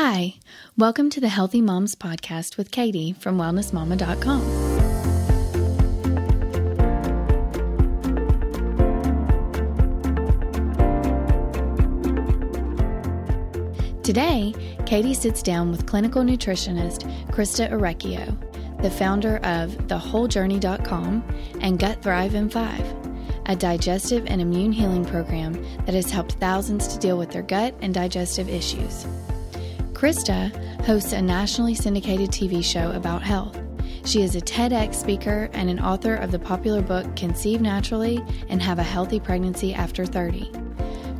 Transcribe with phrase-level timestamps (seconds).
[0.00, 0.34] Hi,
[0.76, 4.42] welcome to the Healthy Moms Podcast with Katie from WellnessMama.com.
[14.04, 14.54] Today,
[14.86, 17.02] Katie sits down with clinical nutritionist
[17.32, 21.24] Christa Orecchio, the founder of TheWholeJourney.com
[21.60, 22.96] and Gut Thrive in 5,
[23.46, 25.54] a digestive and immune healing program
[25.86, 29.04] that has helped thousands to deal with their gut and digestive issues.
[29.98, 30.54] Christa
[30.84, 33.60] hosts a nationally syndicated TV show about health.
[34.04, 38.62] She is a TEDx speaker and an author of the popular book Conceive Naturally and
[38.62, 40.52] Have a Healthy Pregnancy After 30.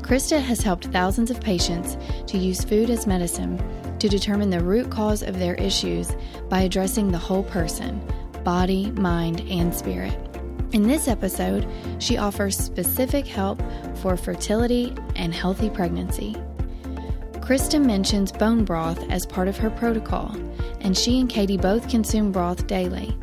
[0.00, 1.96] Christa has helped thousands of patients
[2.28, 3.60] to use food as medicine
[3.98, 6.14] to determine the root cause of their issues
[6.48, 8.00] by addressing the whole person
[8.44, 10.16] body, mind, and spirit.
[10.70, 11.66] In this episode,
[11.98, 13.60] she offers specific help
[13.96, 16.36] for fertility and healthy pregnancy.
[17.48, 20.36] Christa mentions bone broth as part of her protocol,
[20.80, 23.16] and she and Katie both consume broth daily.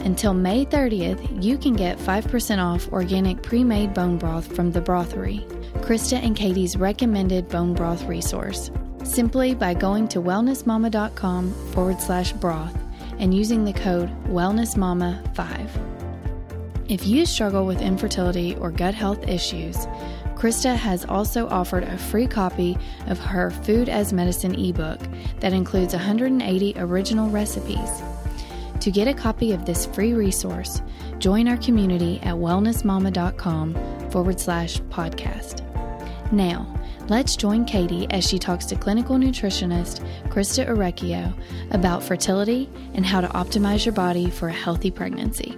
[0.00, 4.82] Until May 30th, you can get 5% off organic pre made bone broth from the
[4.82, 5.48] Brothery.
[5.80, 8.70] Christa and Katie's recommended bone broth resource
[9.02, 12.78] simply by going to wellnessmama.com forward slash broth
[13.18, 15.93] and using the code WellnessMama5.
[16.86, 19.74] If you struggle with infertility or gut health issues,
[20.34, 25.00] Christa has also offered a free copy of her Food as Medicine ebook
[25.40, 28.02] that includes 180 original recipes.
[28.80, 30.82] To get a copy of this free resource,
[31.18, 35.62] join our community at wellnessmama.com forward slash podcast.
[36.32, 36.66] Now,
[37.08, 41.32] let's join Katie as she talks to clinical nutritionist Christa Orecchio
[41.70, 45.56] about fertility and how to optimize your body for a healthy pregnancy.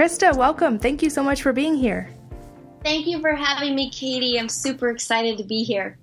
[0.00, 0.78] Christa, welcome.
[0.78, 2.08] Thank you so much for being here.
[2.82, 4.38] Thank you for having me, Katie.
[4.38, 5.98] I'm super excited to be here.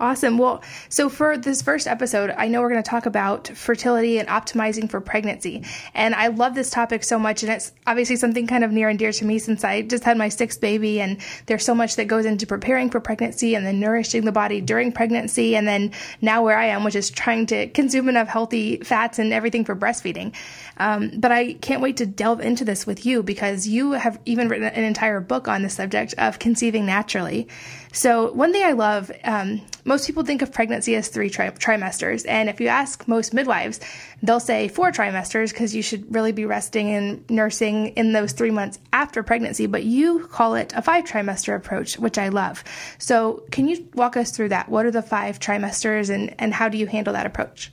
[0.00, 0.38] Awesome.
[0.38, 4.26] Well, so for this first episode, I know we're going to talk about fertility and
[4.30, 5.62] optimizing for pregnancy.
[5.92, 7.42] And I love this topic so much.
[7.42, 10.16] And it's obviously something kind of near and dear to me since I just had
[10.16, 11.02] my sixth baby.
[11.02, 14.62] And there's so much that goes into preparing for pregnancy and then nourishing the body
[14.62, 15.54] during pregnancy.
[15.54, 15.92] And then
[16.22, 19.76] now where I am, which is trying to consume enough healthy fats and everything for
[19.76, 20.34] breastfeeding.
[20.78, 24.48] Um, but I can't wait to delve into this with you because you have even
[24.48, 27.48] written an entire book on the subject of conceiving naturally.
[27.92, 32.24] So, one thing I love, um, most people think of pregnancy as three tri- trimesters.
[32.28, 33.80] And if you ask most midwives,
[34.22, 38.52] they'll say four trimesters because you should really be resting and nursing in those three
[38.52, 39.66] months after pregnancy.
[39.66, 42.62] But you call it a five trimester approach, which I love.
[42.98, 44.68] So, can you walk us through that?
[44.68, 47.72] What are the five trimesters and, and how do you handle that approach?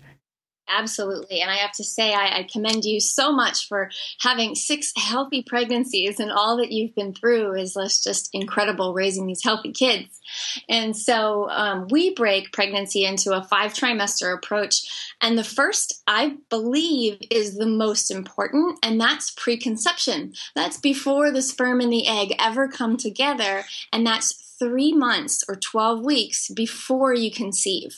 [0.69, 1.41] Absolutely.
[1.41, 3.89] And I have to say, I, I, commend you so much for
[4.19, 7.73] having six healthy pregnancies and all that you've been through is
[8.03, 10.19] just incredible raising these healthy kids.
[10.67, 14.81] And so um, we break pregnancy into a five trimester approach.
[15.21, 20.33] And the first, I believe, is the most important, and that's preconception.
[20.55, 23.63] That's before the sperm and the egg ever come together.
[23.93, 27.95] And that's three months or 12 weeks before you conceive.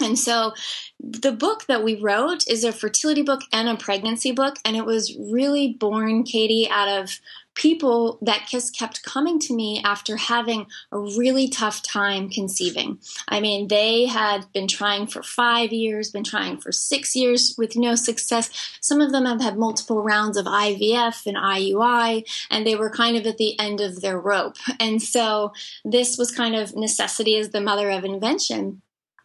[0.00, 0.52] And so
[1.00, 4.56] the book that we wrote is a fertility book and a pregnancy book.
[4.64, 7.20] And it was really born, Katie, out of
[7.58, 12.98] people that just kept coming to me after having a really tough time conceiving.
[13.26, 17.76] I mean, they had been trying for five years, been trying for six years with
[17.76, 18.78] no success.
[18.80, 23.16] Some of them have had multiple rounds of IVF and IUI, and they were kind
[23.16, 24.56] of at the end of their rope.
[24.78, 25.52] And so
[25.84, 28.82] this was kind of necessity as the mother of invention.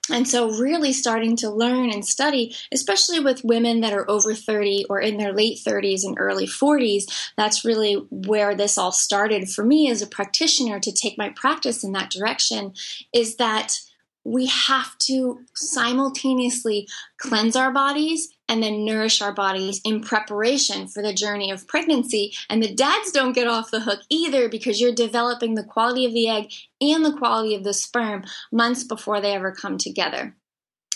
[0.10, 4.86] And so, really starting to learn and study, especially with women that are over 30
[4.90, 9.64] or in their late 30s and early 40s, that's really where this all started for
[9.64, 12.74] me as a practitioner to take my practice in that direction.
[13.14, 13.80] Is that
[14.24, 21.02] we have to simultaneously cleanse our bodies and then nourish our bodies in preparation for
[21.02, 22.34] the journey of pregnancy.
[22.50, 26.14] And the dads don't get off the hook either because you're developing the quality of
[26.14, 30.36] the egg and the quality of the sperm months before they ever come together.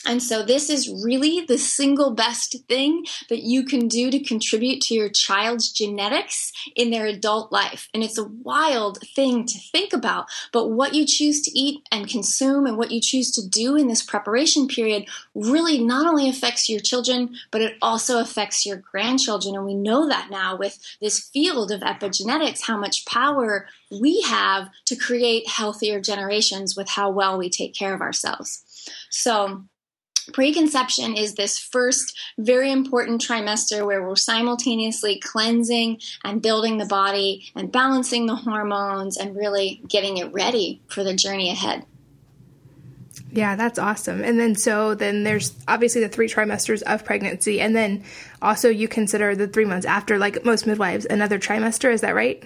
[0.07, 4.79] And so, this is really the single best thing that you can do to contribute
[4.83, 7.89] to your child's genetics in their adult life.
[7.93, 10.27] And it's a wild thing to think about.
[10.53, 13.89] But what you choose to eat and consume and what you choose to do in
[13.89, 19.55] this preparation period really not only affects your children, but it also affects your grandchildren.
[19.55, 24.69] And we know that now with this field of epigenetics, how much power we have
[24.85, 28.63] to create healthier generations with how well we take care of ourselves.
[29.09, 29.65] So,
[30.33, 37.45] Preconception is this first very important trimester where we're simultaneously cleansing and building the body
[37.55, 41.85] and balancing the hormones and really getting it ready for the journey ahead.
[43.31, 44.23] Yeah, that's awesome.
[44.23, 48.03] And then so then there's obviously the three trimesters of pregnancy, and then
[48.41, 51.91] also you consider the three months after, like most midwives, another trimester.
[51.91, 52.43] Is that right?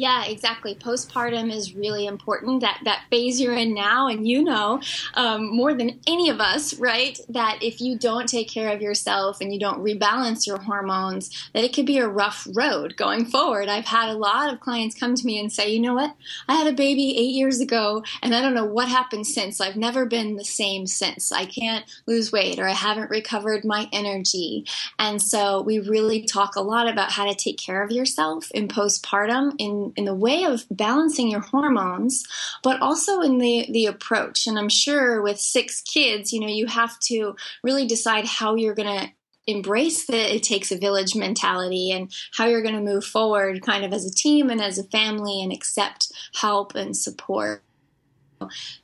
[0.00, 0.74] Yeah, exactly.
[0.74, 2.62] Postpartum is really important.
[2.62, 4.80] That that phase you're in now, and you know
[5.12, 7.20] um, more than any of us, right?
[7.28, 11.64] That if you don't take care of yourself and you don't rebalance your hormones, that
[11.64, 13.68] it could be a rough road going forward.
[13.68, 16.16] I've had a lot of clients come to me and say, you know what,
[16.48, 19.60] I had a baby eight years ago, and I don't know what happened since.
[19.60, 21.30] I've never been the same since.
[21.30, 24.64] I can't lose weight, or I haven't recovered my energy.
[24.98, 28.66] And so we really talk a lot about how to take care of yourself in
[28.66, 32.24] postpartum in in the way of balancing your hormones,
[32.62, 34.46] but also in the the approach.
[34.46, 38.74] And I'm sure with six kids, you know, you have to really decide how you're
[38.74, 39.12] going to
[39.46, 43.84] embrace the it takes a village mentality and how you're going to move forward kind
[43.84, 47.62] of as a team and as a family and accept help and support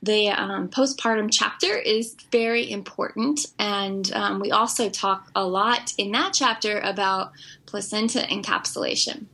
[0.03, 6.11] the um, postpartum chapter is very important and um, we also talk a lot in
[6.11, 7.31] that chapter about
[7.65, 9.25] placenta encapsulation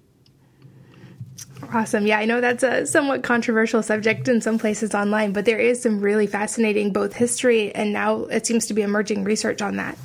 [1.71, 2.05] Awesome.
[2.05, 5.81] Yeah, I know that's a somewhat controversial subject in some places online, but there is
[5.81, 9.97] some really fascinating both history and now it seems to be emerging research on that.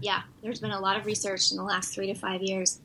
[0.00, 2.80] Yeah, there's been a lot of research in the last three to five years.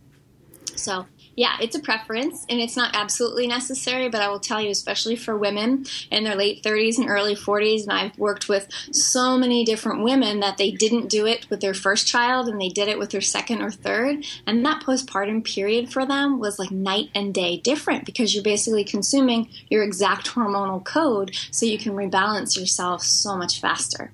[0.75, 1.05] So
[1.35, 5.15] yeah, it's a preference and it's not absolutely necessary, but I will tell you, especially
[5.15, 9.65] for women in their late 30s and early 40s, and I've worked with so many
[9.65, 12.99] different women that they didn't do it with their first child and they did it
[12.99, 14.25] with their second or third.
[14.45, 18.83] And that postpartum period for them was like night and day different because you're basically
[18.83, 24.11] consuming your exact hormonal code so you can rebalance yourself so much faster.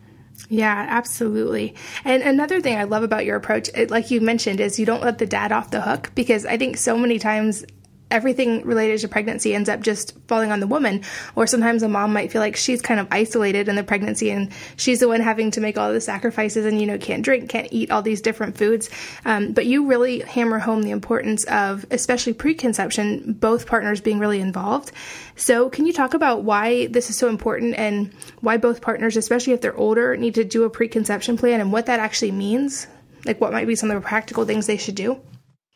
[0.51, 1.75] Yeah, absolutely.
[2.03, 5.03] And another thing I love about your approach, it, like you mentioned, is you don't
[5.03, 7.63] let the dad off the hook because I think so many times
[8.11, 11.03] everything related to pregnancy ends up just falling on the woman.
[11.35, 14.51] Or sometimes a mom might feel like she's kind of isolated in the pregnancy and
[14.75, 17.67] she's the one having to make all the sacrifices and, you know, can't drink, can't
[17.71, 18.89] eat all these different foods.
[19.25, 24.39] Um, but you really hammer home the importance of, especially preconception, both partners being really
[24.39, 24.91] involved.
[25.35, 29.53] So, can you talk about why this is so important and why both partners, especially
[29.53, 32.87] if they're older, need to do a preconception plan and what that actually means?
[33.25, 35.21] Like, what might be some of the practical things they should do?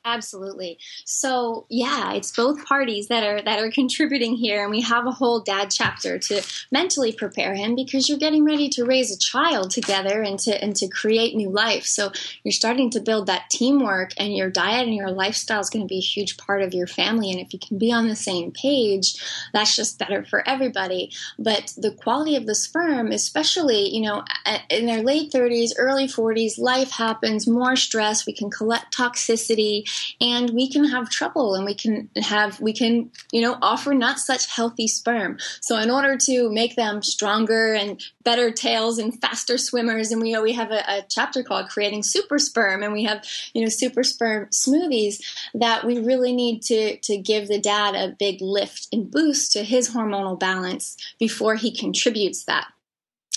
[0.06, 0.78] Absolutely.
[1.06, 5.12] So yeah, it's both parties that are that are contributing here, and we have a
[5.12, 6.42] whole dad chapter to
[6.74, 10.76] mentally prepare him because you're getting ready to raise a child together and to and
[10.76, 11.86] to create new life.
[11.86, 12.12] So
[12.44, 15.90] you're starting to build that teamwork, and your diet and your lifestyle is going to
[15.90, 17.32] be a huge part of your family.
[17.32, 19.16] And if you can be on the same page,
[19.54, 21.12] that's just better for everybody.
[21.40, 24.26] But the quality of the sperm, especially you know
[24.70, 28.26] in their late 30s, early 40s, life happens, more stress.
[28.26, 29.88] We can collect toxicity
[30.22, 34.20] and we can have trouble and we can have we can you know offer not
[34.20, 35.38] such healthy sperm.
[35.62, 40.32] So in order to make them stronger and better tails and faster swimmers and we
[40.32, 43.70] know we have a, a chapter called creating super sperm and we have you know
[43.70, 45.22] super sperm smoothies
[45.54, 49.64] that we really need to to give the dad a big lift and boost to
[49.64, 52.68] his hormonal balance before he contributes that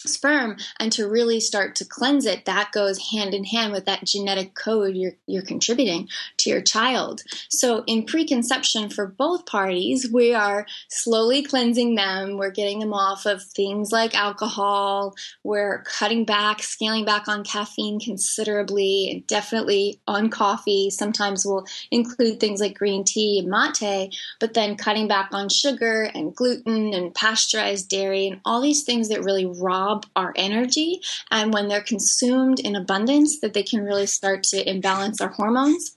[0.08, 4.04] sperm and to really start to cleanse it that goes hand in hand with that
[4.04, 6.08] genetic code you're, you're contributing
[6.38, 7.22] to your child.
[7.48, 12.36] So in preconception for both parties we are slowly cleansing them.
[12.36, 15.14] We're getting them off of things like alcohol.
[15.42, 20.90] We're cutting back scaling back on caffeine considerably and definitely on coffee.
[20.90, 26.04] Sometimes we'll include things like green tea and mate but then cutting back on sugar
[26.14, 31.00] and gluten and pasteurized dairy and all these things that really rob our energy
[31.30, 35.95] and when they're consumed in abundance that they can really start to imbalance our hormones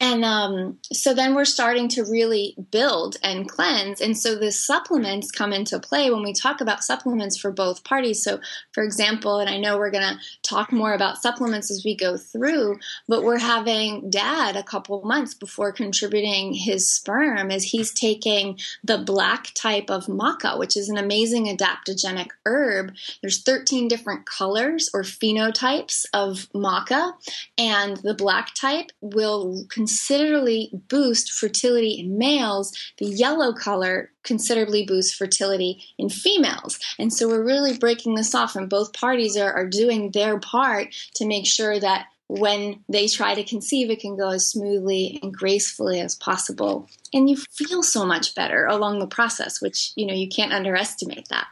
[0.00, 4.00] and um, so then we're starting to really build and cleanse.
[4.00, 8.22] And so the supplements come into play when we talk about supplements for both parties.
[8.22, 8.40] So,
[8.72, 12.16] for example, and I know we're going to talk more about supplements as we go
[12.16, 18.58] through, but we're having dad a couple months before contributing his sperm as he's taking
[18.82, 22.92] the black type of maca, which is an amazing adaptogenic herb.
[23.20, 27.12] There's 13 different colors or phenotypes of maca,
[27.56, 35.12] and the black type will considerably boost fertility in males, the yellow color considerably boosts
[35.14, 36.78] fertility in females.
[36.98, 40.94] And so we're really breaking this off, and both parties are, are doing their part
[41.16, 45.34] to make sure that when they try to conceive, it can go as smoothly and
[45.34, 46.88] gracefully as possible.
[47.12, 51.28] And you feel so much better along the process, which, you know, you can't underestimate
[51.28, 51.46] that.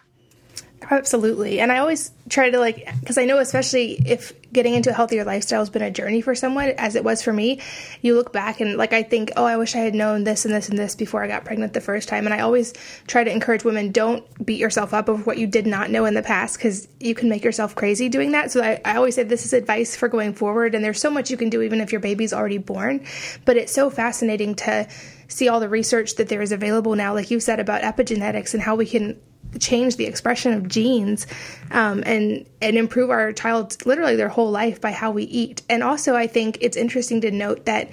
[0.91, 1.61] Absolutely.
[1.61, 5.25] And I always try to like, because I know, especially if getting into a healthier
[5.25, 7.61] lifestyle has been a journey for someone, as it was for me,
[8.01, 10.55] you look back and like, I think, oh, I wish I had known this and
[10.55, 12.27] this and this before I got pregnant the first time.
[12.27, 12.73] And I always
[13.07, 16.15] try to encourage women don't beat yourself up over what you did not know in
[16.15, 18.51] the past because you can make yourself crazy doing that.
[18.51, 20.75] So I, I always say this is advice for going forward.
[20.75, 23.05] And there's so much you can do even if your baby's already born.
[23.45, 24.89] But it's so fascinating to
[25.29, 28.63] see all the research that there is available now, like you said about epigenetics and
[28.63, 29.19] how we can
[29.61, 31.27] change the expression of genes
[31.71, 35.63] um, and and improve our child's literally their whole life by how we eat.
[35.69, 37.91] And also, I think it's interesting to note that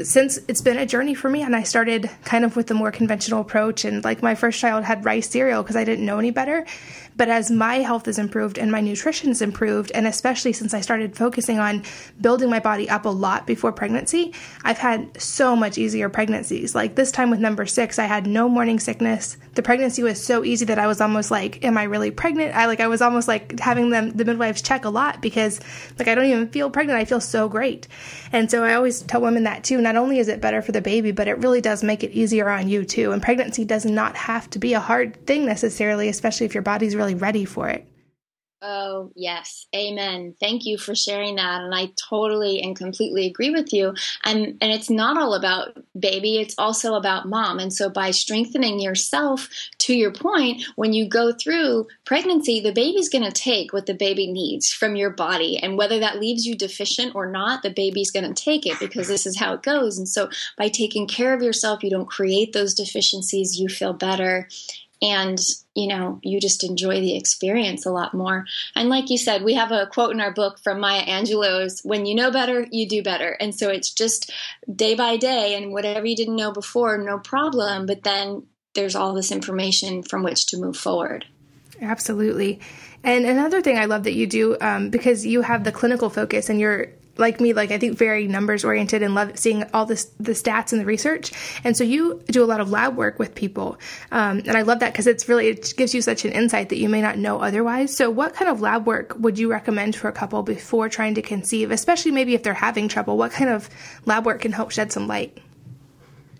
[0.00, 2.90] since it's been a journey for me and I started kind of with the more
[2.90, 6.32] conventional approach and like my first child had rice cereal because I didn't know any
[6.32, 6.66] better
[7.16, 10.80] but as my health has improved and my nutrition has improved, and especially since I
[10.80, 11.84] started focusing on
[12.20, 16.74] building my body up a lot before pregnancy, I've had so much easier pregnancies.
[16.74, 19.36] Like this time with number six, I had no morning sickness.
[19.54, 22.54] The pregnancy was so easy that I was almost like, Am I really pregnant?
[22.54, 25.60] I like, I was almost like having them, the midwives check a lot because
[25.98, 26.98] like I don't even feel pregnant.
[26.98, 27.86] I feel so great.
[28.32, 29.80] And so I always tell women that too.
[29.80, 32.48] Not only is it better for the baby, but it really does make it easier
[32.48, 33.12] on you too.
[33.12, 36.96] And pregnancy does not have to be a hard thing necessarily, especially if your body's
[36.96, 37.86] really really ready for it.
[38.66, 39.66] Oh, yes.
[39.76, 40.34] Amen.
[40.40, 41.60] Thank you for sharing that.
[41.60, 43.92] And I totally and completely agree with you.
[44.24, 47.58] And and it's not all about baby, it's also about mom.
[47.58, 53.10] And so by strengthening yourself to your point, when you go through pregnancy, the baby's
[53.10, 55.58] going to take what the baby needs from your body.
[55.58, 59.08] And whether that leaves you deficient or not, the baby's going to take it because
[59.08, 59.98] this is how it goes.
[59.98, 64.48] And so by taking care of yourself, you don't create those deficiencies, you feel better
[65.02, 65.38] and
[65.74, 68.46] you know you just enjoy the experience a lot more.
[68.74, 72.06] And like you said we have a quote in our book from maya angelou's when
[72.06, 73.30] you know better you do better.
[73.40, 74.32] And so it's just
[74.74, 77.86] day by day and whatever you didn't know before no problem.
[77.86, 81.24] But then there's all this information from which to move forward.
[81.80, 82.60] Absolutely.
[83.02, 86.48] And another thing I love that you do, um, because you have the clinical focus
[86.48, 90.06] and you're like me, like I think very numbers oriented and love seeing all this
[90.18, 91.32] the stats and the research.
[91.64, 93.78] And so you do a lot of lab work with people,
[94.10, 96.78] um, and I love that because it's really it gives you such an insight that
[96.78, 97.96] you may not know otherwise.
[97.96, 101.22] So what kind of lab work would you recommend for a couple before trying to
[101.22, 103.16] conceive, especially maybe if they're having trouble?
[103.16, 103.68] What kind of
[104.04, 105.38] lab work can help shed some light?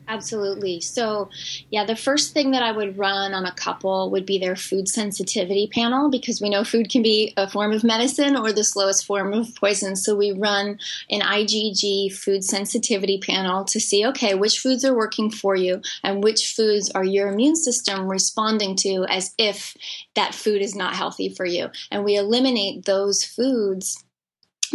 [0.06, 0.80] Absolutely.
[0.82, 1.30] So,
[1.70, 4.86] yeah, the first thing that I would run on a couple would be their food
[4.86, 9.06] sensitivity panel because we know food can be a form of medicine or the slowest
[9.06, 9.96] form of poison.
[9.96, 15.30] So, we run an IgG food sensitivity panel to see okay, which foods are working
[15.30, 19.74] for you and which foods are your immune system responding to as if
[20.16, 21.70] that food is not healthy for you.
[21.90, 24.03] And we eliminate those foods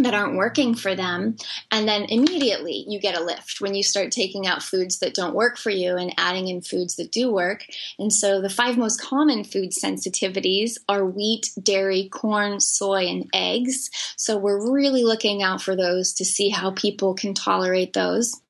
[0.02, 1.36] that aren't working for them.
[1.70, 5.34] And then immediately you get a lift when you start taking out foods that don't
[5.34, 7.64] work for you and adding in foods that do work.
[7.98, 13.90] And so the five most common food sensitivities are wheat dairy corn soy and eggs.
[14.16, 18.40] So we're really looking out for those to see how people can tolerate those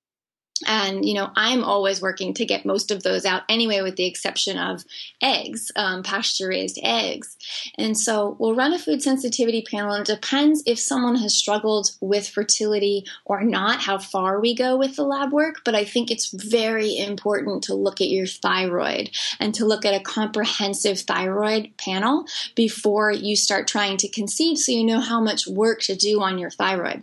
[0.66, 4.06] and you know i'm always working to get most of those out anyway with the
[4.06, 4.84] exception of
[5.22, 7.36] eggs um, pasture raised eggs.
[7.78, 9.92] And so we'll run a food sensitivity panel.
[9.92, 14.76] And it depends if someone has struggled with fertility or not how far we go
[14.76, 19.10] with the lab work but i think it's very important to look at your thyroid
[19.38, 22.24] and to look at a comprehensive thyroid panel
[22.54, 26.38] before you start trying to conceive so you know how much work to do on
[26.38, 27.02] your thyroid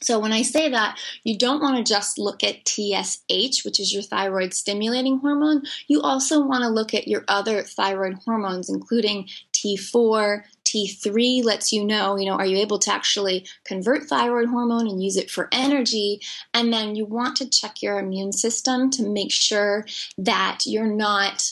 [0.00, 3.92] so when I say that, you don't want to just look at TSH, which is
[3.92, 5.62] your thyroid stimulating hormone.
[5.88, 11.84] You also want to look at your other thyroid hormones, including T4, T3 lets you
[11.84, 15.48] know, you know, are you able to actually convert thyroid hormone and use it for
[15.50, 16.20] energy?
[16.54, 19.84] And then you want to check your immune system to make sure
[20.18, 21.50] that you're not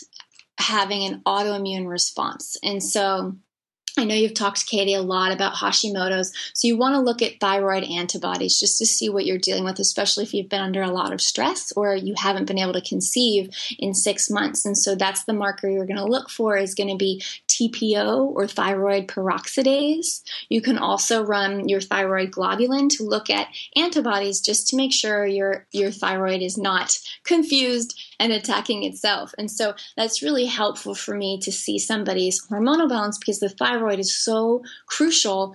[0.59, 2.57] having an autoimmune response.
[2.63, 3.37] And so
[3.99, 6.33] I know you've talked, to Katie, a lot about Hashimoto's.
[6.53, 9.79] So you want to look at thyroid antibodies just to see what you're dealing with,
[9.79, 12.83] especially if you've been under a lot of stress or you haven't been able to
[12.83, 13.49] conceive
[13.79, 14.67] in six months.
[14.67, 18.33] And so that's the marker you're going to look for is going to be TPO
[18.35, 20.23] or thyroid peroxidase.
[20.51, 25.67] You can also run your thyroglobulin to look at antibodies just to make sure your,
[25.73, 29.35] your thyroid is not confused and attacking itself.
[29.39, 33.99] And so that's really helpful for me to see somebody's hormonal balance because the thyroid
[33.99, 35.55] is so crucial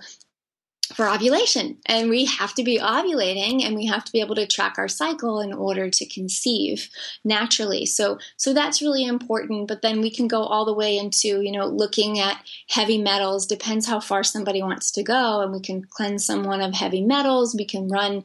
[0.94, 1.78] for ovulation.
[1.86, 4.88] And we have to be ovulating and we have to be able to track our
[4.88, 6.88] cycle in order to conceive
[7.24, 7.86] naturally.
[7.86, 11.52] So so that's really important but then we can go all the way into you
[11.52, 13.46] know looking at heavy metals.
[13.46, 17.54] Depends how far somebody wants to go and we can cleanse someone of heavy metals.
[17.54, 18.24] We can run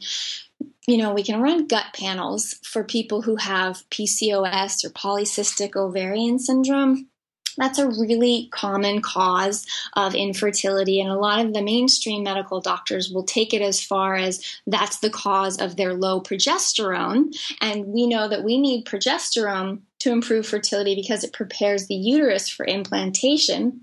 [0.88, 6.40] you know, we can run gut panels for people who have PCOS or polycystic ovarian
[6.40, 7.10] syndrome.
[7.58, 13.12] That's a really common cause of infertility, and a lot of the mainstream medical doctors
[13.12, 17.36] will take it as far as that's the cause of their low progesterone.
[17.62, 22.48] And we know that we need progesterone to improve fertility because it prepares the uterus
[22.48, 23.82] for implantation,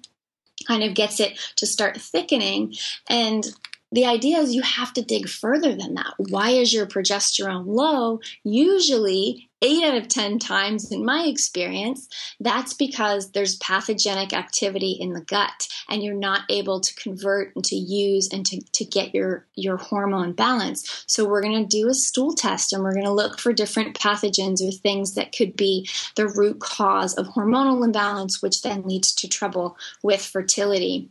[0.66, 2.74] kind of gets it to start thickening.
[3.08, 3.44] And
[3.92, 6.14] the idea is you have to dig further than that.
[6.18, 8.20] Why is your progesterone low?
[8.42, 12.06] Usually, eight out of 10 times in my experience,
[12.38, 17.64] that's because there's pathogenic activity in the gut and you're not able to convert and
[17.64, 21.04] to use and to, to get your, your hormone balance.
[21.06, 23.98] So, we're going to do a stool test and we're going to look for different
[23.98, 29.14] pathogens or things that could be the root cause of hormonal imbalance, which then leads
[29.14, 31.08] to trouble with fertility.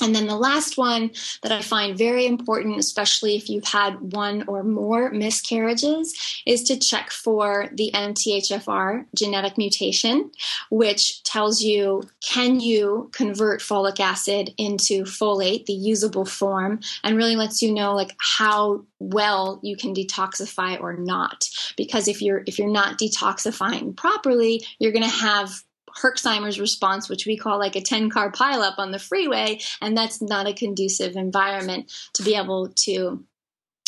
[0.00, 1.10] And then the last one
[1.42, 6.14] that I find very important, especially if you've had one or more miscarriages,
[6.46, 10.30] is to check for the MTHFR genetic mutation,
[10.70, 17.36] which tells you can you convert folic acid into folate, the usable form, and really
[17.36, 21.48] lets you know like how well you can detoxify or not.
[21.76, 25.62] Because if you're if you're not detoxifying properly, you're going to have
[26.00, 29.60] Herxheimer's response, which we call like a 10 car pileup on the freeway.
[29.80, 33.24] And that's not a conducive environment to be able to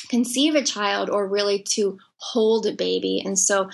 [0.08, 3.22] conceive a child or really to hold a baby.
[3.24, 3.70] And so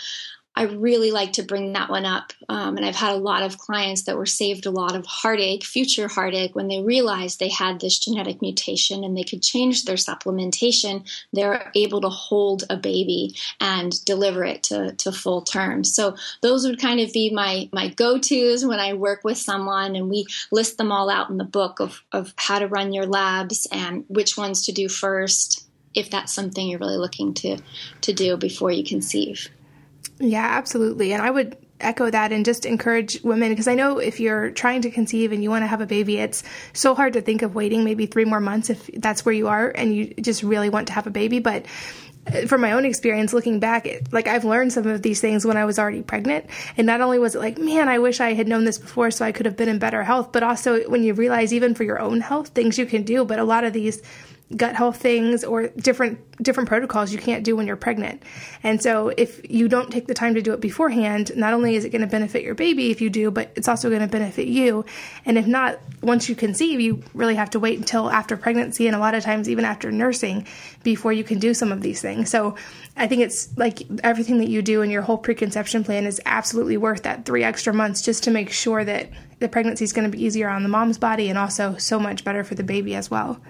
[0.57, 2.33] I really like to bring that one up.
[2.49, 5.65] Um, and I've had a lot of clients that were saved a lot of heartache,
[5.65, 9.97] future heartache, when they realized they had this genetic mutation and they could change their
[9.97, 11.07] supplementation.
[11.35, 15.85] They're able to hold a baby and deliver it to, to full term.
[15.85, 19.95] So those would kind of be my, my go tos when I work with someone.
[19.95, 23.07] And we list them all out in the book of, of how to run your
[23.07, 27.59] labs and which ones to do first if that's something you're really looking to
[28.03, 29.49] to do before you conceive.
[30.18, 31.12] Yeah, absolutely.
[31.12, 34.80] And I would echo that and just encourage women because I know if you're trying
[34.82, 36.42] to conceive and you want to have a baby, it's
[36.73, 39.68] so hard to think of waiting maybe three more months if that's where you are
[39.68, 41.38] and you just really want to have a baby.
[41.38, 41.66] But
[42.32, 45.56] uh, from my own experience looking back like i've learned some of these things when
[45.56, 46.44] i was already pregnant
[46.76, 49.25] and not only was it like man i wish i had known this before so
[49.25, 52.00] i could have been in better health but also when you realize even for your
[52.00, 54.02] own health things you can do but a lot of these
[54.55, 58.23] gut health things or different different protocols you can't do when you're pregnant.
[58.62, 61.85] And so if you don't take the time to do it beforehand, not only is
[61.85, 64.47] it going to benefit your baby if you do, but it's also going to benefit
[64.47, 64.85] you.
[65.25, 68.94] And if not, once you conceive, you really have to wait until after pregnancy and
[68.94, 70.47] a lot of times even after nursing
[70.83, 72.31] before you can do some of these things.
[72.31, 72.57] So
[72.97, 76.77] I think it's like everything that you do in your whole preconception plan is absolutely
[76.77, 80.16] worth that 3 extra months just to make sure that the pregnancy is going to
[80.16, 83.11] be easier on the mom's body and also so much better for the baby as
[83.11, 83.40] well.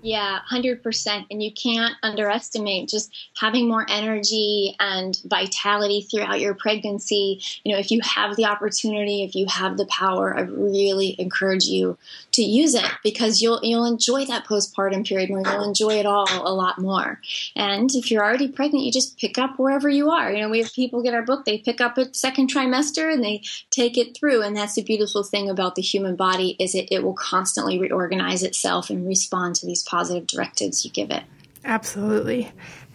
[0.00, 1.26] Yeah, 100%.
[1.28, 7.40] And you can't underestimate just having more energy and vitality throughout your pregnancy.
[7.64, 11.64] You know, if you have the opportunity, if you have the power, I really encourage
[11.64, 11.98] you
[12.32, 15.42] to use it because you'll you'll enjoy that postpartum period more.
[15.44, 17.20] You'll enjoy it all a lot more.
[17.56, 20.32] And if you're already pregnant, you just pick up wherever you are.
[20.32, 23.24] You know, we have people get our book, they pick up at second trimester and
[23.24, 24.42] they take it through.
[24.42, 28.44] And that's the beautiful thing about the human body is it, it will constantly reorganize
[28.44, 31.22] itself and respond to these positive directives you give it.
[31.64, 32.52] Absolutely.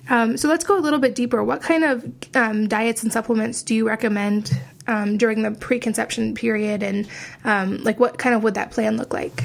[0.10, 1.44] Um, so let's go a little bit deeper.
[1.44, 4.52] What kind of um, diets and supplements do you recommend
[4.88, 7.08] um, during the preconception period, and
[7.46, 9.44] um, like what kind of would that plan look like?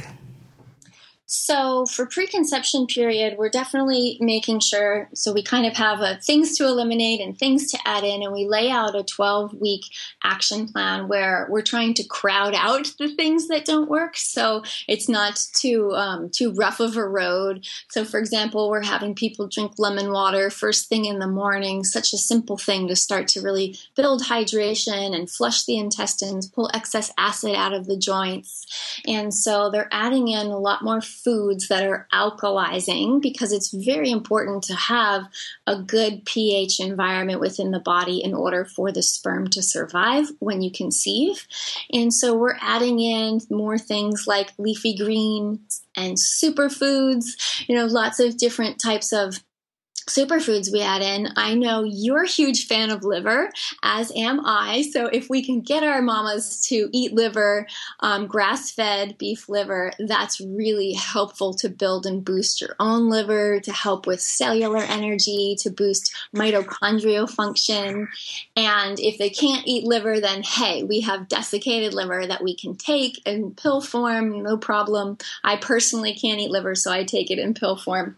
[1.31, 5.11] So for preconception period, we're definitely making sure.
[5.13, 8.33] So we kind of have a things to eliminate and things to add in, and
[8.33, 9.83] we lay out a 12 week
[10.25, 14.17] action plan where we're trying to crowd out the things that don't work.
[14.17, 17.67] So it's not too um, too rough of a road.
[17.91, 21.85] So for example, we're having people drink lemon water first thing in the morning.
[21.85, 26.71] Such a simple thing to start to really build hydration and flush the intestines, pull
[26.73, 31.69] excess acid out of the joints, and so they're adding in a lot more foods
[31.69, 35.25] that are alkalizing because it's very important to have
[35.67, 40.63] a good pH environment within the body in order for the sperm to survive when
[40.63, 41.47] you conceive.
[41.93, 48.21] And so we're adding in more things like leafy greens and superfoods, you know, lots
[48.21, 49.43] of different types of
[50.09, 51.29] superfoods we add in.
[51.37, 53.51] I know you're a huge fan of liver,
[53.83, 54.83] as am I.
[54.93, 57.67] So if we can get our mamas to eat liver,
[58.01, 63.61] um, grass fed beef liver, that's really helpful to build and boost your own liver,
[63.61, 68.09] to help with cellular energy, to boost mitochondrial function.
[68.57, 72.75] And if they can't eat liver, then hey, we have desiccated liver that we can
[72.75, 75.19] take in pill form, no problem.
[75.45, 78.17] I personally can't eat liver, so I take it in pill form.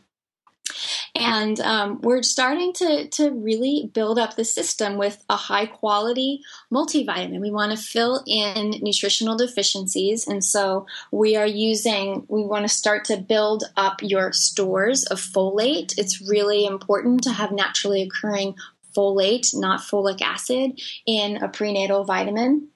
[1.20, 6.42] And um, we're starting to, to really build up the system with a high quality
[6.72, 7.40] multivitamin.
[7.40, 10.26] We want to fill in nutritional deficiencies.
[10.26, 15.20] And so we are using, we want to start to build up your stores of
[15.20, 15.94] folate.
[15.98, 18.54] It's really important to have naturally occurring
[18.96, 22.68] folate, not folic acid, in a prenatal vitamin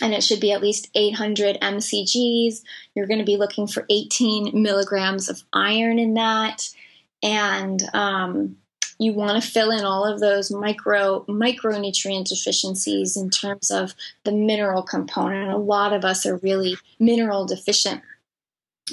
[0.00, 2.62] and it should be at least 800 mcgs.
[2.94, 6.68] You're going to be looking for 18 milligrams of iron in that,
[7.22, 8.56] and um,
[8.98, 14.32] you want to fill in all of those micro micronutrient deficiencies in terms of the
[14.32, 15.50] mineral component.
[15.50, 18.02] A lot of us are really mineral deficient.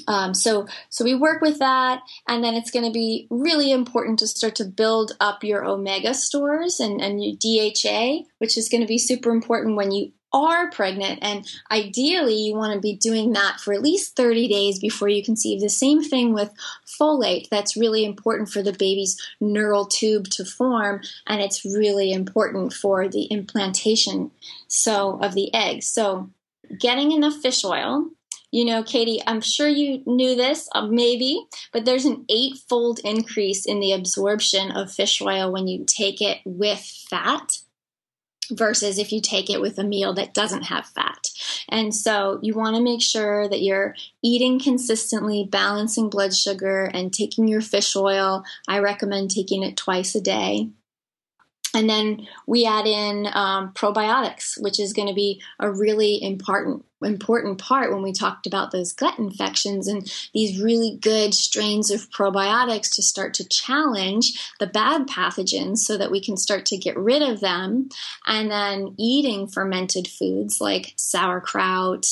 [0.07, 4.19] Um, so, so we work with that, and then it's going to be really important
[4.19, 8.81] to start to build up your omega stores and, and your DHA, which is going
[8.81, 11.19] to be super important when you are pregnant.
[11.21, 15.23] And ideally, you want to be doing that for at least 30 days before you
[15.23, 15.61] conceive.
[15.61, 16.51] The same thing with
[16.85, 17.47] folate.
[17.49, 23.07] That's really important for the baby's neural tube to form, and it's really important for
[23.07, 24.31] the implantation
[24.67, 25.83] so of the egg.
[25.83, 26.29] So,
[26.79, 28.09] getting enough fish oil.
[28.51, 33.65] You know, Katie, I'm sure you knew this, uh, maybe, but there's an eightfold increase
[33.65, 37.57] in the absorption of fish oil when you take it with fat
[38.51, 41.27] versus if you take it with a meal that doesn't have fat.
[41.69, 47.13] And so you want to make sure that you're eating consistently, balancing blood sugar, and
[47.13, 48.43] taking your fish oil.
[48.67, 50.69] I recommend taking it twice a day.
[51.75, 56.85] And then we add in um, probiotics, which is going to be a really important
[57.03, 62.09] important part when we talked about those gut infections and these really good strains of
[62.09, 66.97] probiotics to start to challenge the bad pathogens so that we can start to get
[66.97, 67.89] rid of them.
[68.25, 72.05] And then eating fermented foods like sauerkraut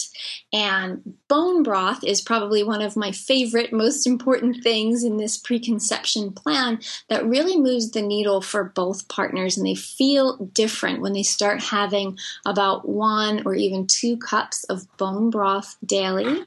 [0.52, 6.32] and bone broth is probably one of my favorite, most important things in this preconception
[6.32, 9.58] plan that really moves the needle for both partners.
[9.58, 14.98] And they feel different when they start having about one or even two cups of
[14.98, 16.46] bone broth daily.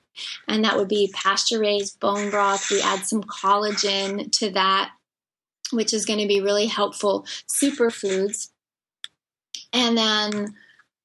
[0.48, 2.70] And that would be pasture raised bone broth.
[2.70, 4.92] We add some collagen to that,
[5.72, 7.24] which is going to be really helpful.
[7.48, 8.50] Superfoods.
[9.72, 10.54] And then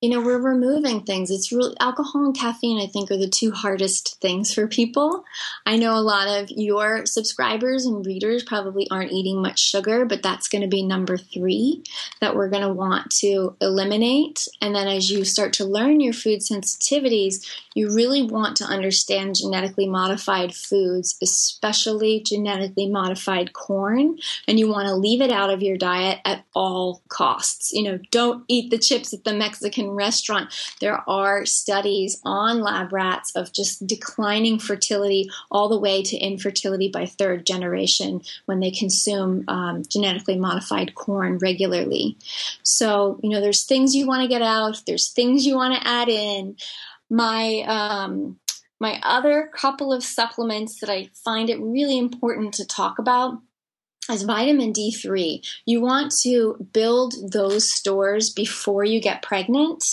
[0.02, 1.30] you know we're removing things.
[1.30, 5.24] It's really alcohol and caffeine i think are the two hardest things for people.
[5.66, 10.24] I know a lot of your subscribers and readers probably aren't eating much sugar but
[10.24, 11.84] that's going to be number three
[12.20, 14.48] that we're going to want to eliminate.
[14.60, 19.36] And then as you start to learn your food sensitivities you really want to understand
[19.36, 25.62] genetically modified foods especially genetically modified corn and you want to leave it out of
[25.62, 27.72] your diet at all costs.
[27.72, 32.93] You know don't eat the chips at the mexican restaurant, there are studies on lab
[32.93, 38.71] rats of just declining fertility all the way to infertility by third generation when they
[38.71, 42.17] consume um, genetically modified corn regularly.
[42.63, 45.88] So, you know, there's things you want to get out, there's things you want to
[45.88, 46.56] add in.
[47.10, 48.39] My, um,
[48.80, 53.39] my other couple of supplements that I find it really important to talk about
[54.10, 59.84] as vitamin D3, you want to build those stores before you get pregnant.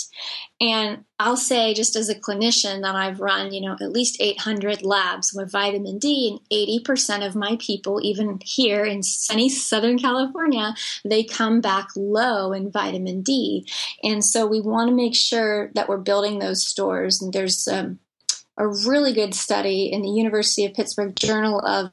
[0.59, 4.81] And I'll say, just as a clinician, that I've run, you know, at least 800
[4.81, 10.73] labs with vitamin D, and 80% of my people, even here in sunny Southern California,
[11.05, 13.67] they come back low in vitamin D.
[14.03, 17.21] And so we want to make sure that we're building those stores.
[17.21, 17.99] And there's um,
[18.57, 21.91] a really good study in the University of Pittsburgh Journal of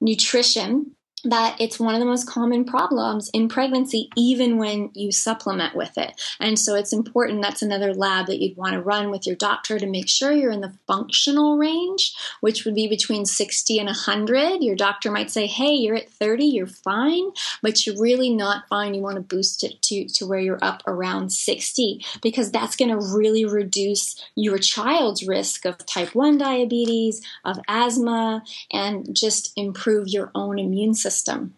[0.00, 5.76] Nutrition that it's one of the most common problems in pregnancy, even when you supplement
[5.76, 6.20] with it.
[6.40, 9.78] And so it's important that's another lab that you'd want to run with your doctor
[9.78, 14.62] to make sure you're in the functional range, which would be between 60 and 100.
[14.62, 17.30] Your doctor might say, hey, you're at 30, you're fine,
[17.62, 18.94] but you're really not fine.
[18.94, 22.90] You want to boost it to, to where you're up around 60 because that's going
[22.90, 30.08] to really reduce your child's risk of type 1 diabetes, of asthma, and just improve
[30.08, 31.54] your own immune system system.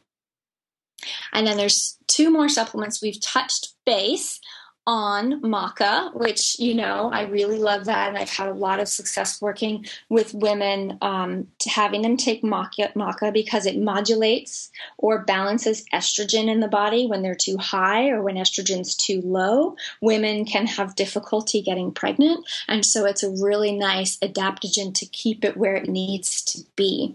[1.33, 4.41] And then there's two more supplements we've touched base
[4.85, 8.09] on maca, which, you know, I really love that.
[8.09, 12.43] And I've had a lot of success working with women um, to having them take
[12.43, 18.09] maca, maca because it modulates or balances estrogen in the body when they're too high
[18.09, 19.77] or when estrogen's too low.
[20.01, 22.45] Women can have difficulty getting pregnant.
[22.67, 27.15] And so it's a really nice adaptogen to keep it where it needs to be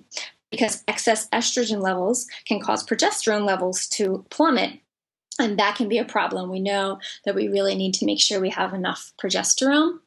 [0.52, 4.80] because excess estrogen levels can cause progesterone levels to plummet.
[5.40, 6.50] And that can be a problem.
[6.50, 10.00] We know that we really need to make sure we have enough progesterone.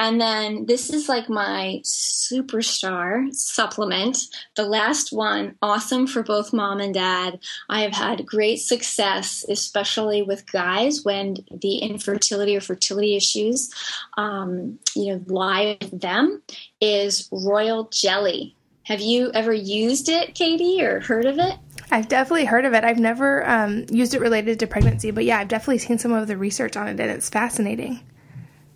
[0.00, 4.16] And then this is like my superstar supplement.
[4.56, 7.38] The last one, awesome for both mom and dad.
[7.68, 13.70] I have had great success, especially with guys when the infertility or fertility issues,
[14.16, 16.42] um, you know, lie with them.
[16.80, 18.56] Is royal jelly.
[18.90, 21.54] Have you ever used it, Katie, or heard of it?
[21.92, 22.82] I've definitely heard of it.
[22.82, 26.26] I've never um, used it related to pregnancy, but yeah, I've definitely seen some of
[26.26, 28.00] the research on it, and it's fascinating.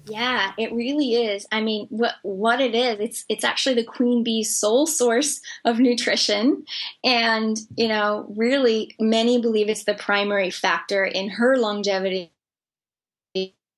[0.06, 1.48] Yeah, it really is.
[1.50, 5.80] I mean, what what it is, it's it's actually the queen bee's sole source of
[5.80, 6.64] nutrition,
[7.02, 12.30] and you know, really, many believe it's the primary factor in her longevity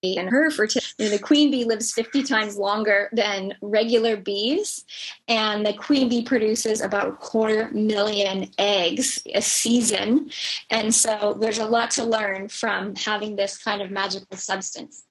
[0.02, 1.08] and her fertility.
[1.08, 4.84] The queen bee lives 50 times longer than regular bees,
[5.28, 10.30] and the queen bee produces about a quarter million eggs a season.
[10.70, 15.04] And so there's a lot to learn from having this kind of magical substance.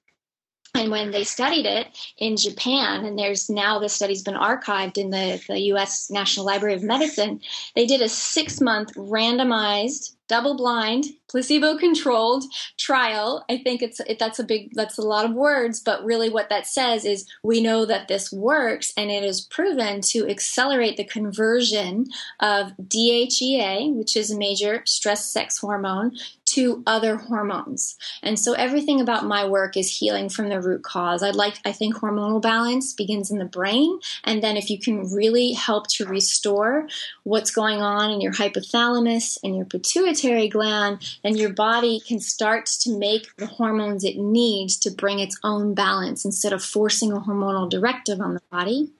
[0.74, 5.10] And when they studied it in Japan, and there's now the study's been archived in
[5.10, 7.40] the, the US National Library of Medicine,
[7.74, 12.44] they did a six month randomized double blind placebo controlled
[12.78, 13.44] trial.
[13.48, 16.48] I think it's it, that's a big that's a lot of words but really what
[16.48, 21.04] that says is we know that this works and it is proven to accelerate the
[21.04, 22.06] conversion
[22.40, 26.12] of dhea which is a major stress sex hormone
[26.56, 27.96] to other hormones.
[28.22, 31.22] And so everything about my work is healing from the root cause.
[31.22, 35.12] I'd like I think hormonal balance begins in the brain and then if you can
[35.12, 36.88] really help to restore
[37.24, 42.64] what's going on in your hypothalamus and your pituitary gland, then your body can start
[42.66, 47.20] to make the hormones it needs to bring its own balance instead of forcing a
[47.20, 48.90] hormonal directive on the body.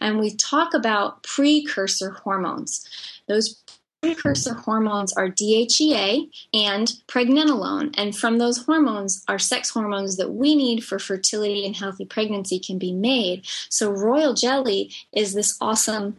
[0.00, 2.84] And we talk about precursor hormones.
[3.28, 3.54] Those
[4.04, 7.94] precursor hormones are DHEA and pregnenolone.
[7.96, 12.58] And from those hormones, our sex hormones that we need for fertility and healthy pregnancy
[12.58, 13.46] can be made.
[13.68, 16.16] So, royal jelly is this awesome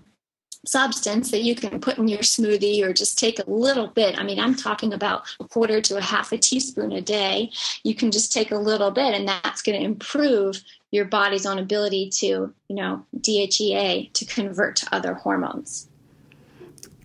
[0.68, 4.18] substance that you can put in your smoothie or just take a little bit.
[4.18, 7.52] I mean, I'm talking about a quarter to a half a teaspoon a day.
[7.84, 11.60] You can just take a little bit, and that's going to improve your body's own
[11.60, 15.88] ability to, you know, DHEA to convert to other hormones.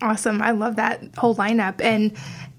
[0.02, 0.40] Awesome.
[0.40, 1.80] I love that whole lineup.
[1.80, 2.16] And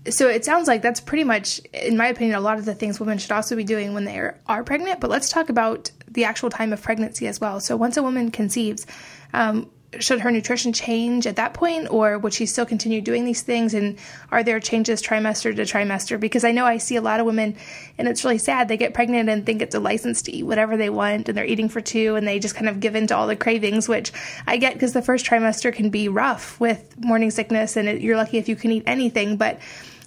[0.09, 2.99] so it sounds like that's pretty much, in my opinion, a lot of the things
[2.99, 4.99] women should also be doing when they are, are pregnant.
[4.99, 7.59] But let's talk about the actual time of pregnancy as well.
[7.59, 8.85] So once a woman conceives,
[9.33, 13.41] um, should her nutrition change at that point or would she still continue doing these
[13.41, 13.97] things and
[14.31, 17.55] are there changes trimester to trimester because i know i see a lot of women
[17.97, 20.77] and it's really sad they get pregnant and think it's a license to eat whatever
[20.77, 23.15] they want and they're eating for two and they just kind of give in to
[23.15, 24.13] all the cravings which
[24.47, 28.17] i get because the first trimester can be rough with morning sickness and it, you're
[28.17, 29.59] lucky if you can eat anything but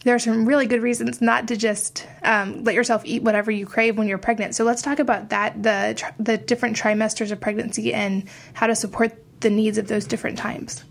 [0.05, 3.65] there are some really good reasons not to just um, let yourself eat whatever you
[3.65, 4.55] crave when you're pregnant.
[4.55, 9.15] So let's talk about that the the different trimesters of pregnancy and how to support
[9.45, 10.83] the needs of those different times.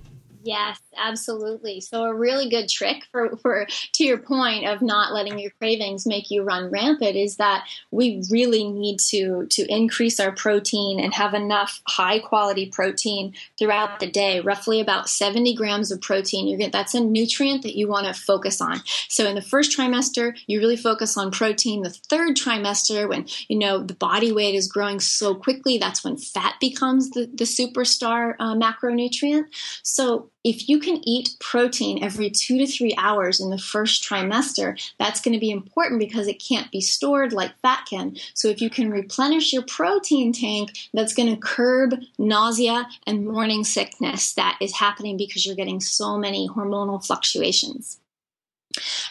[0.45, 1.79] Yes, absolutely.
[1.79, 6.05] So a really good trick for, for to your point of not letting your cravings
[6.05, 11.13] make you run rampant is that we really need to to increase our protein and
[11.13, 14.41] have enough high quality protein throughout the day.
[14.41, 16.47] Roughly about 70 grams of protein.
[16.47, 18.81] You get that's a nutrient that you want to focus on.
[19.07, 21.83] So in the first trimester, you really focus on protein.
[21.83, 26.17] The third trimester, when you know the body weight is growing so quickly, that's when
[26.17, 29.45] fat becomes the, the superstar uh, macronutrient.
[29.83, 34.79] So if you can eat protein every two to three hours in the first trimester,
[34.99, 38.17] that's going to be important because it can't be stored like fat can.
[38.33, 43.63] So if you can replenish your protein tank, that's going to curb nausea and morning
[43.63, 47.99] sickness that is happening because you're getting so many hormonal fluctuations.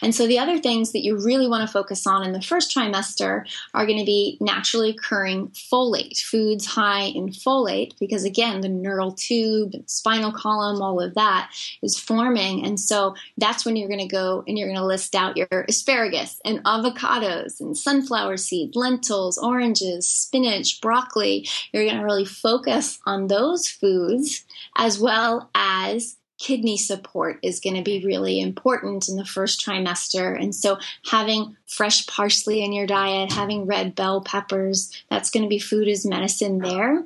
[0.01, 2.75] And so the other things that you really want to focus on in the first
[2.75, 8.69] trimester are going to be naturally occurring folate, foods high in folate, because again, the
[8.69, 12.65] neural tube, spinal column, all of that is forming.
[12.65, 15.47] And so that's when you're going to go and you're going to list out your
[15.69, 21.47] asparagus and avocados and sunflower seeds, lentils, oranges, spinach, broccoli.
[21.71, 24.43] You're going to really focus on those foods
[24.75, 30.39] as well as kidney support is going to be really important in the first trimester.
[30.39, 30.77] And so,
[31.09, 35.87] having fresh parsley in your diet, having red bell peppers, that's going to be food
[35.87, 37.05] as medicine there.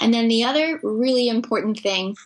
[0.00, 2.16] And then the other really important thing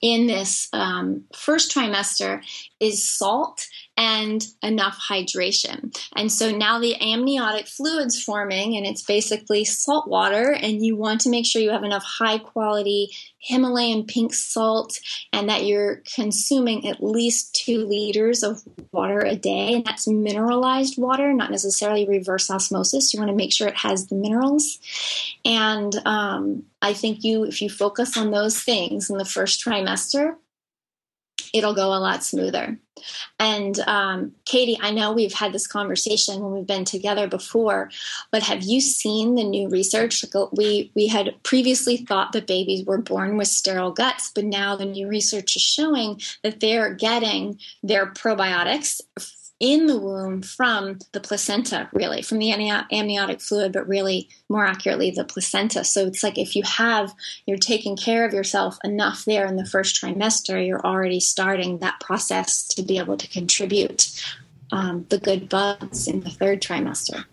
[0.00, 2.42] in this um, first trimester
[2.80, 5.94] is salt and enough hydration.
[6.16, 11.20] And so now the amniotic fluid's forming and it's basically salt water and you want
[11.22, 14.98] to make sure you have enough high quality Himalayan pink salt
[15.32, 19.74] and that you're consuming at least two liters of water a day.
[19.74, 23.12] And that's mineralized water, not necessarily reverse osmosis.
[23.12, 24.78] You want to make sure it has the minerals.
[25.44, 30.36] And um, I think you, if you focus on those things in the first trimester,
[31.52, 32.78] it'll go a lot smoother.
[33.38, 37.90] And um, Katie, I know we've had this conversation when we've been together before,
[38.30, 40.24] but have you seen the new research?
[40.52, 44.84] We we had previously thought that babies were born with sterile guts, but now the
[44.84, 49.00] new research is showing that they're getting their probiotics
[49.62, 55.12] in the womb from the placenta, really, from the amniotic fluid, but really more accurately,
[55.12, 55.84] the placenta.
[55.84, 57.14] So it's like if you have,
[57.46, 62.00] you're taking care of yourself enough there in the first trimester, you're already starting that
[62.00, 64.10] process to be able to contribute
[64.72, 67.24] um, the good bugs in the third trimester.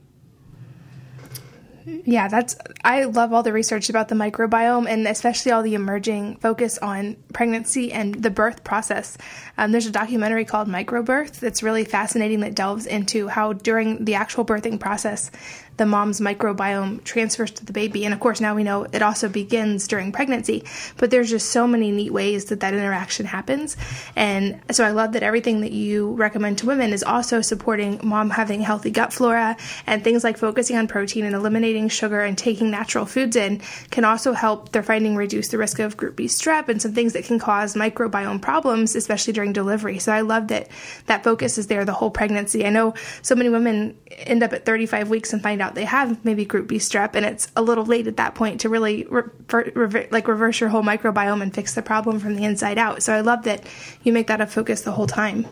[2.06, 6.38] Yeah, that's I love all the research about the microbiome and especially all the emerging
[6.38, 9.18] focus on pregnancy and the birth process.
[9.58, 14.16] Um, there's a documentary called Microbirth that's really fascinating that delves into how during the
[14.16, 15.32] actual birthing process
[15.80, 18.06] the mom's microbiome transfers to the baby.
[18.06, 20.66] And of course, now we know it also begins during pregnancy,
[20.98, 23.78] but there's just so many neat ways that that interaction happens.
[24.16, 28.30] And so I love that everything that you recommend to women is also supporting mom
[28.30, 29.56] having healthy gut flora
[29.88, 33.62] and things like focusing on protein and eliminating sugar and taking natural foods in
[33.92, 37.14] can also help their finding reduce the risk of group B strep and some things
[37.14, 40.00] that can cause microbiome problems, especially during delivery.
[40.00, 40.68] So I love that
[41.06, 42.66] that focus is there the whole pregnancy.
[42.66, 46.26] I know so many women end up at 35 weeks and find out they have
[46.26, 50.28] maybe group B strep, and it's a little late at that point to really like
[50.28, 53.04] reverse your whole microbiome and fix the problem from the inside out.
[53.04, 53.64] So I love that
[54.04, 55.46] you make that a focus the whole time.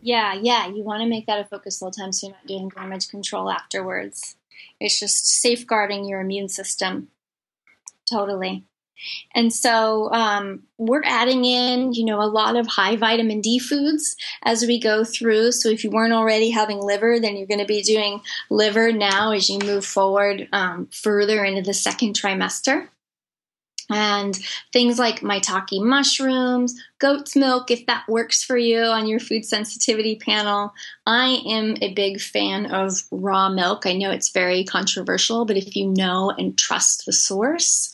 [0.00, 2.46] Yeah, yeah, you want to make that a focus the whole time so you're not
[2.46, 4.36] doing damage control afterwards.
[4.80, 7.08] It's just safeguarding your immune system.
[8.10, 8.64] Totally.
[9.34, 14.16] And so um, we're adding in, you know, a lot of high vitamin D foods
[14.42, 15.52] as we go through.
[15.52, 19.30] So if you weren't already having liver, then you're going to be doing liver now
[19.32, 22.88] as you move forward um, further into the second trimester
[23.90, 24.38] and
[24.72, 30.16] things like maitake mushrooms, goat's milk, if that works for you on your food sensitivity
[30.16, 30.74] panel.
[31.06, 33.86] I am a big fan of raw milk.
[33.86, 37.90] I know it's very controversial, but if you know and trust the source,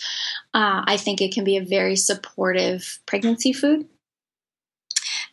[0.52, 3.86] uh, I think it can be a very supportive pregnancy food.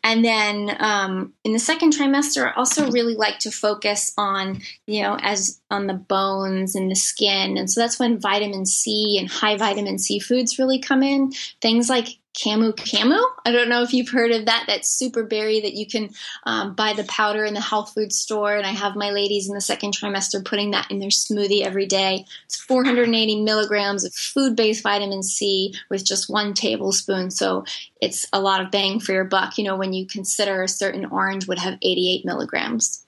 [0.04, 5.04] And then um, in the second trimester, I also really like to focus on, you
[5.04, 7.58] know, as on the bones and the skin.
[7.58, 11.32] And so that's when vitamin C and high vitamin C foods really come in.
[11.62, 13.22] Things like Camu Camu.
[13.46, 14.66] I don't know if you've heard of that.
[14.68, 16.10] That super berry that you can
[16.46, 18.56] um, buy the powder in the health food store.
[18.56, 21.86] And I have my ladies in the second trimester putting that in their smoothie every
[21.86, 22.26] day.
[22.46, 27.32] It's 480 milligrams of food based vitamin C with just one tablespoon.
[27.32, 27.66] So
[28.02, 31.06] it's a lot of bang for your buck, you know, when you consider a certain
[31.06, 33.06] orange would have 88 milligrams.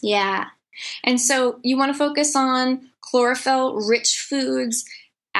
[0.00, 0.46] Yeah.
[1.04, 4.84] And so you want to focus on chlorophyll rich foods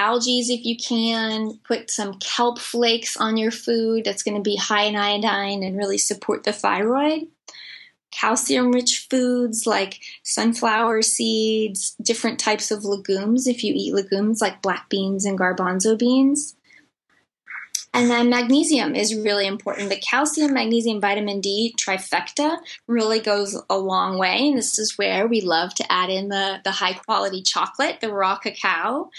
[0.03, 1.59] algae if you can.
[1.65, 4.05] Put some kelp flakes on your food.
[4.05, 7.29] That's going to be high in iodine and really support the thyroid.
[8.11, 14.61] Calcium rich foods like sunflower seeds, different types of legumes if you eat legumes like
[14.61, 16.55] black beans and garbanzo beans.
[17.95, 19.91] And then magnesium is really important.
[19.91, 24.49] The calcium, magnesium, vitamin D trifecta really goes a long way.
[24.49, 28.11] And this is where we love to add in the, the high quality chocolate, the
[28.11, 29.11] raw cacao,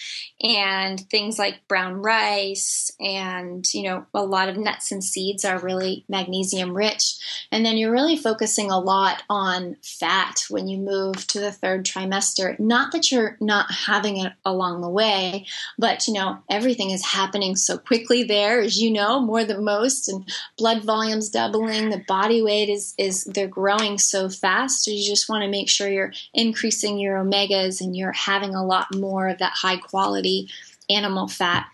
[0.42, 5.60] and things like brown rice and, you know, a lot of nuts and seeds are
[5.60, 7.16] really magnesium rich.
[7.52, 11.86] And then you're really focusing a lot on fat when you move to the third
[11.86, 12.60] trimester.
[12.60, 15.46] Not that you're not having it along the way,
[15.78, 20.10] but, you know, everything is happening so quickly there as you know, more than most,
[20.10, 21.90] and blood volumes doubling.
[21.90, 24.84] The body weight is is they're growing so fast.
[24.84, 28.66] So you just want to make sure you're increasing your omegas and you're having a
[28.66, 30.50] lot more of that high quality
[30.90, 31.66] animal fat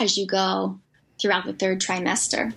[0.00, 0.78] as you go
[1.20, 2.54] throughout the third trimester.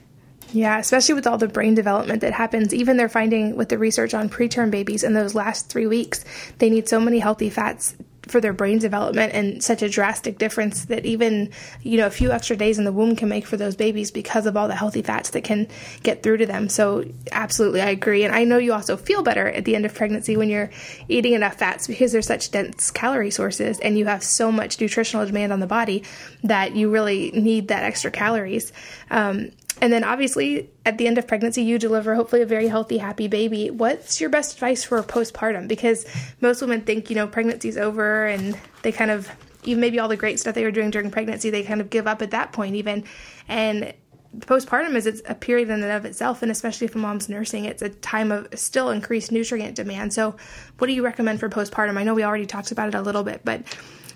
[0.53, 2.73] Yeah, especially with all the brain development that happens.
[2.73, 6.23] Even they're finding with the research on preterm babies in those last three weeks,
[6.59, 7.95] they need so many healthy fats
[8.27, 11.49] for their brain development and such a drastic difference that even
[11.81, 14.45] you know a few extra days in the womb can make for those babies because
[14.45, 15.67] of all the healthy fats that can
[16.03, 16.69] get through to them.
[16.69, 18.23] So absolutely i agree.
[18.23, 20.69] And i know you also feel better at the end of pregnancy when you're
[21.07, 25.25] eating enough fats because they're such dense calorie sources and you have so much nutritional
[25.25, 26.03] demand on the body
[26.43, 28.71] that you really need that extra calories.
[29.09, 32.97] Um, and then obviously at the end of pregnancy, you deliver hopefully a very healthy,
[32.97, 33.69] happy baby.
[33.69, 35.67] What's your best advice for postpartum?
[35.67, 36.05] Because
[36.41, 39.29] most women think, you know, pregnancy's over and they kind of,
[39.63, 42.07] even maybe all the great stuff they were doing during pregnancy, they kind of give
[42.07, 43.03] up at that point, even.
[43.47, 43.93] And
[44.39, 47.81] postpartum is it's a period in and of itself, and especially a mom's nursing, it's
[47.81, 50.13] a time of still increased nutrient demand.
[50.13, 50.35] So,
[50.77, 51.97] what do you recommend for postpartum?
[51.97, 53.63] I know we already talked about it a little bit, but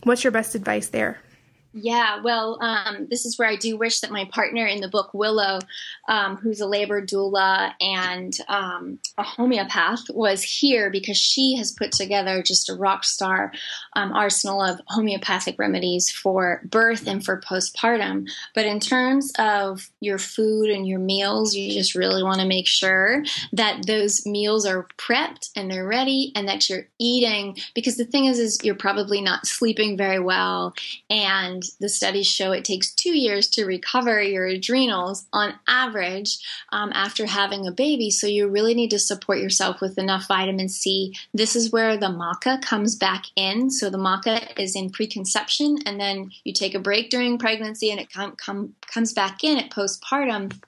[0.04, 1.20] what's your best advice there?
[1.74, 5.14] Yeah, well, um, this is where I do wish that my partner in the book,
[5.14, 5.60] Willow,
[6.10, 11.94] um, who's a labor doula and um, a homeopath, was here because she has put
[11.94, 13.54] together just a rock star
[13.96, 18.28] um, arsenal of homeopathic remedies for birth and for postpartum.
[18.54, 22.68] But in terms of your food and your meals, you just really want to make
[22.68, 28.04] sure that those meals are prepped and they're ready and that you're eating because the
[28.04, 30.74] thing is, is you're probably not sleeping very well
[31.10, 36.38] and and the studies show it takes two years to recover your adrenals on average
[36.72, 38.10] um, after having a baby.
[38.10, 41.14] So you really need to support yourself with enough vitamin C.
[41.34, 43.70] This is where the maca comes back in.
[43.70, 48.00] So the maca is in preconception, and then you take a break during pregnancy, and
[48.00, 50.60] it com- com- comes back in at postpartum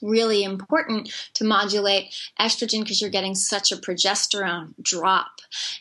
[0.00, 5.30] really important to modulate estrogen because you're getting such a progesterone drop.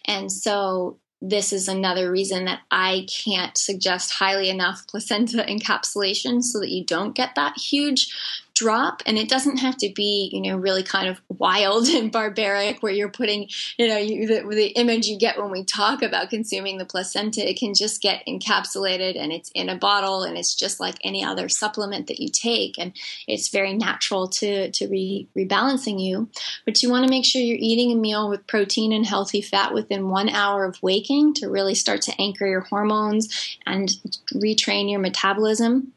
[0.06, 6.60] And so this is another reason that I can't suggest highly enough placenta encapsulation so
[6.60, 8.14] that you don't get that huge
[8.62, 12.84] drop and it doesn't have to be you know really kind of wild and barbaric
[12.84, 16.30] where you're putting you know you, the, the, image you get when we talk about
[16.30, 20.54] consuming the placenta it can just get encapsulated and it's in a bottle and it's
[20.54, 22.94] just like any other supplement that you take and
[23.28, 26.30] it's very natural to to re, rebalancing you.
[26.66, 29.74] But you want to make sure you're eating a meal with protein and healthy fat
[29.74, 33.90] within one hour of waking to really start to anchor your hormones and
[34.36, 35.94] retrain your metabolism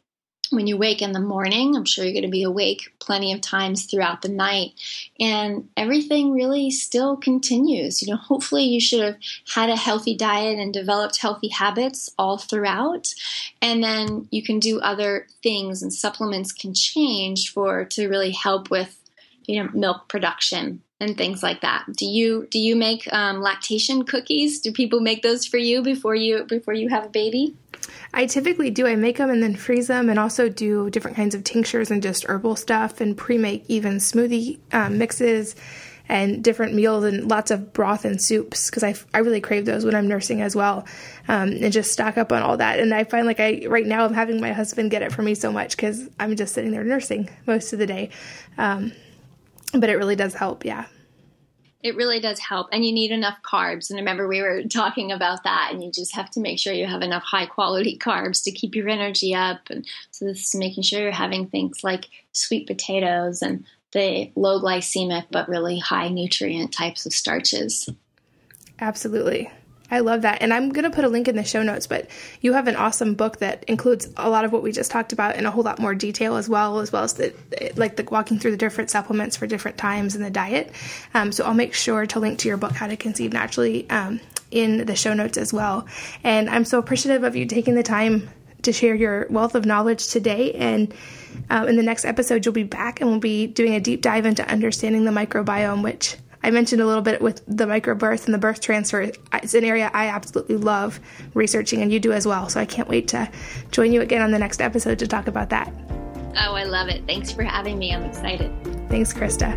[0.51, 3.41] when you wake in the morning, I'm sure you're going to be awake plenty of
[3.41, 4.73] times throughout the night.
[5.19, 8.03] And everything really still continues.
[8.03, 9.17] You know, hopefully you should have
[9.55, 13.15] had a healthy diet and developed healthy habits all throughout.
[13.63, 18.71] And then you can do other things and supplements can change for to really help
[18.71, 19.01] with,
[19.47, 21.85] you know, milk production and things like that.
[21.97, 24.61] Do you do you make um, lactation cookies?
[24.61, 27.57] Do people make those for you before you before you have a baby?
[28.13, 28.87] I typically do.
[28.87, 32.03] I make them and then freeze them, and also do different kinds of tinctures and
[32.03, 35.57] just herbal stuff, and pre-make even smoothie um, mixes
[36.09, 39.87] and different meals and lots of broth and soups because I, I really crave those
[39.87, 40.87] when I'm nursing as well,
[41.29, 42.79] um, and just stock up on all that.
[42.79, 45.35] And I find like I right now I'm having my husband get it for me
[45.35, 48.11] so much because I'm just sitting there nursing most of the day,
[48.59, 48.93] um,
[49.81, 50.65] but it really does help.
[50.65, 50.87] Yeah
[51.85, 55.45] it really does help and you need enough carbs and remember we were talking about
[55.45, 58.51] that and you just have to make sure you have enough high quality carbs to
[58.51, 62.67] keep your energy up and so this is making sure you're having things like sweet
[62.67, 67.89] potatoes and the low glycemic but really high nutrient types of starches
[68.81, 69.51] absolutely
[69.91, 70.41] I love that.
[70.41, 72.09] And I'm going to put a link in the show notes, but
[72.41, 75.37] you have an awesome book that includes a lot of what we just talked about
[75.37, 77.35] in a whole lot more detail as well, as well as the,
[77.77, 80.73] like the walking through the different supplements for different times in the diet.
[81.13, 84.21] Um, so I'll make sure to link to your book, How to Conceive Naturally, um,
[84.51, 85.87] in the show notes as well.
[86.23, 88.31] And I'm so appreciative of you taking the time
[88.63, 90.53] to share your wealth of knowledge today.
[90.53, 90.95] And
[91.51, 94.27] um, in the next episode, you'll be back and we'll be doing a deep dive
[94.27, 98.39] into understanding the microbiome, which I mentioned a little bit with the microbirth and the
[98.39, 99.11] birth transfer.
[99.33, 101.01] It's an area I absolutely love
[101.33, 102.51] researching, and you do as well.
[102.51, 103.31] So I can't wait to
[103.71, 105.73] join you again on the next episode to talk about that.
[106.37, 107.07] Oh, I love it.
[107.07, 107.95] Thanks for having me.
[107.95, 108.53] I'm excited.
[108.91, 109.55] Thanks, Christa.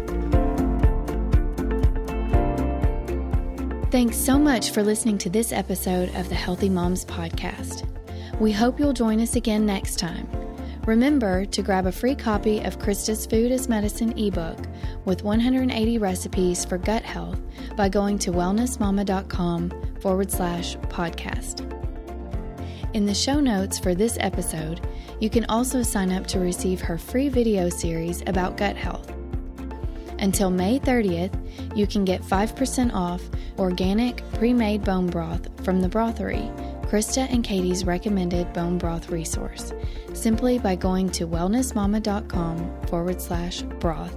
[3.92, 7.86] Thanks so much for listening to this episode of the Healthy Moms Podcast.
[8.40, 10.47] We hope you'll join us again next time.
[10.88, 14.58] Remember to grab a free copy of Christa's Food as Medicine ebook
[15.04, 17.42] with 180 recipes for gut health
[17.76, 21.66] by going to wellnessmama.com forward slash podcast.
[22.94, 24.80] In the show notes for this episode,
[25.20, 29.12] you can also sign up to receive her free video series about gut health.
[30.20, 33.22] Until May 30th, you can get 5% off
[33.60, 36.50] organic pre made bone broth from the Brothery
[36.88, 39.74] Christa and Katie's recommended bone broth resource
[40.14, 44.16] simply by going to wellnessmama.com forward slash broth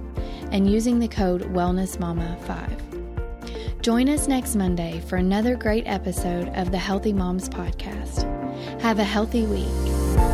[0.51, 3.81] and using the code WellnessMama5.
[3.81, 8.23] Join us next Monday for another great episode of the Healthy Moms Podcast.
[8.79, 10.30] Have a healthy week.